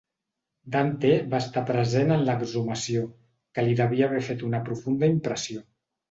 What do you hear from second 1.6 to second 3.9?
present en l'exhumació, que li